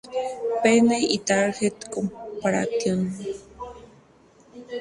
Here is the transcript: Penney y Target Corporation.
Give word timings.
Penney 0.63 1.03
y 1.15 1.19
Target 1.19 1.75
Corporation. 1.93 2.99